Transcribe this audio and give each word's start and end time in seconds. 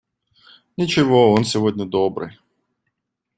Ничего, 0.77 1.31
он 1.31 1.43
сегодня 1.45 1.85
добрый. 1.85 2.39